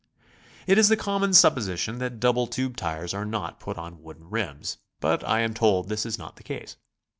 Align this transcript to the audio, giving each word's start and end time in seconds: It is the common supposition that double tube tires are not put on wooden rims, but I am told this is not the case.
It 0.65 0.79
is 0.79 0.89
the 0.89 0.97
common 0.97 1.31
supposition 1.31 1.99
that 1.99 2.19
double 2.19 2.47
tube 2.47 2.75
tires 2.75 3.13
are 3.13 3.23
not 3.23 3.59
put 3.59 3.77
on 3.77 4.01
wooden 4.01 4.31
rims, 4.31 4.79
but 4.99 5.23
I 5.23 5.41
am 5.41 5.53
told 5.53 5.89
this 5.89 6.07
is 6.07 6.17
not 6.17 6.37
the 6.37 6.43
case. 6.43 6.75